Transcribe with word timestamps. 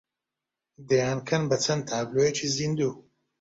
دەیانکەن 0.89 1.43
بە 1.49 1.57
چەند 1.63 1.83
تابلۆیەکی 1.89 2.51
زیندوو 2.55 2.93